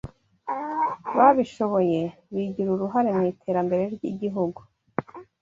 babishoboye 1.15 2.01
bigira 2.33 2.69
uruhare 2.75 3.09
mu 3.17 3.23
iterambere 3.33 3.83
ry'igihugu 3.95 4.59